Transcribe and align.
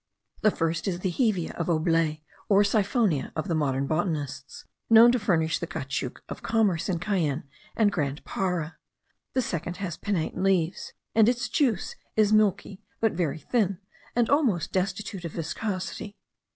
The 0.41 0.49
first 0.49 0.87
is 0.87 1.01
the 1.01 1.11
hevea 1.11 1.51
of 1.57 1.69
Aublet, 1.69 2.21
or 2.49 2.63
siphonia 2.63 3.31
of 3.35 3.47
the 3.47 3.53
modern 3.53 3.85
botanists, 3.85 4.65
known 4.89 5.11
to 5.11 5.19
furnish 5.19 5.59
the 5.59 5.67
caoutchouc 5.67 6.21
of 6.27 6.41
commerce 6.41 6.89
in 6.89 6.97
Cayenne 6.97 7.43
and 7.75 7.91
Grand 7.91 8.25
Para; 8.25 8.77
the 9.33 9.43
second 9.43 9.77
has 9.77 9.97
pinnate 9.97 10.35
leaves, 10.35 10.93
and 11.13 11.29
its 11.29 11.47
juice 11.47 11.95
is 12.15 12.33
milky, 12.33 12.81
but 12.99 13.11
very 13.11 13.37
thin, 13.37 13.77
and 14.15 14.27
almost 14.27 14.71
destitute 14.71 15.23
of 15.23 15.33
viscosity. 15.33 16.17